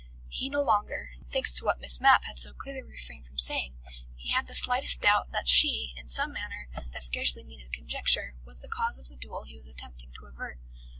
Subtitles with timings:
[0.29, 3.75] He no longer, thanks to what Miss Mapp had so clearly refrained from saying,
[4.31, 8.67] had the slightest doubt that she, in some manner that scarcely needed conjecture, was the
[8.67, 10.57] cause of the duel he was attempting to avert.